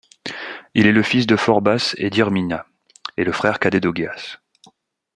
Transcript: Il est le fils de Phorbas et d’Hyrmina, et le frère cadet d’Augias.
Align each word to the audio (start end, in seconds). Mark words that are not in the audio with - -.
Il 0.73 0.87
est 0.87 0.91
le 0.93 1.03
fils 1.03 1.27
de 1.27 1.35
Phorbas 1.35 1.93
et 1.97 2.09
d’Hyrmina, 2.09 2.65
et 3.17 3.23
le 3.23 3.31
frère 3.31 3.59
cadet 3.59 3.79
d’Augias. 3.79 4.39